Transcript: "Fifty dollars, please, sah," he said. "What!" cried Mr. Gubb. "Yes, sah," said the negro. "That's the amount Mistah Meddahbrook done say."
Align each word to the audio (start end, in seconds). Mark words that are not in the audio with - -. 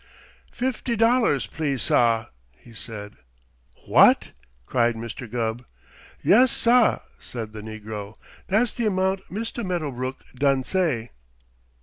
"Fifty 0.51 0.95
dollars, 0.95 1.45
please, 1.45 1.83
sah," 1.83 2.25
he 2.57 2.73
said. 2.73 3.17
"What!" 3.85 4.31
cried 4.65 4.95
Mr. 4.95 5.29
Gubb. 5.31 5.63
"Yes, 6.23 6.51
sah," 6.51 7.01
said 7.19 7.53
the 7.53 7.61
negro. 7.61 8.15
"That's 8.47 8.73
the 8.73 8.87
amount 8.87 9.29
Mistah 9.29 9.63
Meddahbrook 9.63 10.23
done 10.33 10.63
say." 10.63 11.11